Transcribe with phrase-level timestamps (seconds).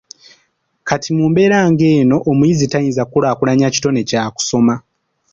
[0.87, 4.75] Kati mu mbeera ng'eno omuyizi tayinza kukulaakulanya kitone kya kusoma.